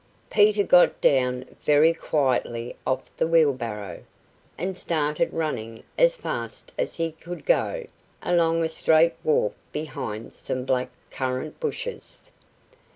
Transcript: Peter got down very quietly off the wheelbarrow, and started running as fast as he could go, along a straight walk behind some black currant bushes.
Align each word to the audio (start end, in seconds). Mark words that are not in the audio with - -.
Peter 0.31 0.63
got 0.63 0.99
down 0.99 1.45
very 1.63 1.93
quietly 1.93 2.75
off 2.87 3.03
the 3.17 3.27
wheelbarrow, 3.27 4.03
and 4.57 4.75
started 4.75 5.31
running 5.31 5.83
as 5.95 6.15
fast 6.15 6.73
as 6.75 6.95
he 6.95 7.11
could 7.11 7.45
go, 7.45 7.85
along 8.23 8.63
a 8.65 8.69
straight 8.69 9.13
walk 9.23 9.53
behind 9.71 10.33
some 10.33 10.65
black 10.65 10.89
currant 11.11 11.59
bushes. 11.59 12.31